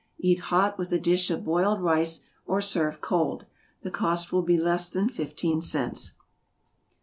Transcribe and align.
Eat 0.17 0.39
hot 0.39 0.79
with 0.79 0.91
a 0.91 0.97
dish 0.97 1.29
of 1.29 1.45
boiled 1.45 1.79
rice, 1.79 2.21
or 2.47 2.59
serve 2.59 3.01
cold. 3.01 3.45
The 3.83 3.91
cost 3.91 4.33
will 4.33 4.41
be 4.41 4.57
less 4.57 4.89
than 4.89 5.09
fifteen 5.09 5.61
cents. 5.61 6.13